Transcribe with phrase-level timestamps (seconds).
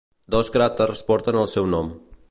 [0.35, 1.95] Dos cràters porten el seu nom.